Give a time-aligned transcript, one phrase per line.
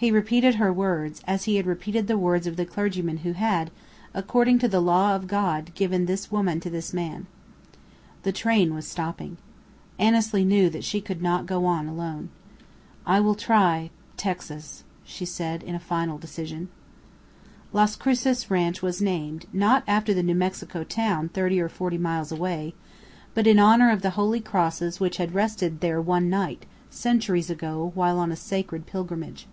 [0.00, 3.72] He repeated her words, as he had repeated the words of the clergyman who had,
[4.14, 7.26] according to the law of God, given "this woman to this man."
[8.22, 9.38] The train was stopping.
[9.98, 12.28] Annesley knew that she could not go on alone.
[13.04, 16.68] "I will try Texas," she said in final decision.
[17.72, 22.30] Las Cruces Ranch was named, not after the New Mexico town thirty or forty miles
[22.30, 22.72] away,
[23.34, 27.90] but in honour of the Holy Crosses which had rested there one night, centuries ago,
[27.96, 29.48] while on a sacred pilgrimage.